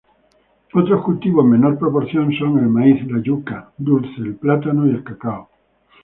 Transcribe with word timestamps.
Otros 0.73 1.03
cultivos 1.03 1.45
en 1.45 1.51
menor 1.51 1.77
proporción 1.77 2.33
son 2.33 2.57
el 2.57 2.69
maíz, 2.69 3.05
yuca 3.23 3.71
dulce, 3.77 4.31
plátano 4.39 4.87
y 4.87 5.03
cacao. 5.03 5.47